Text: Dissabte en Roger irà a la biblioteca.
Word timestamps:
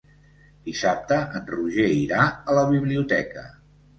Dissabte 0.69 1.19
en 1.41 1.43
Roger 1.51 1.85
irà 1.97 2.23
a 2.53 2.57
la 2.61 2.65
biblioteca. 2.75 3.47